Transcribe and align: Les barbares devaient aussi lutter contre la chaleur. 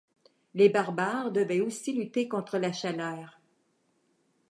Les 0.55 0.67
barbares 0.67 1.31
devaient 1.31 1.61
aussi 1.61 1.93
lutter 1.93 2.27
contre 2.27 2.57
la 2.57 2.73
chaleur. 2.73 3.39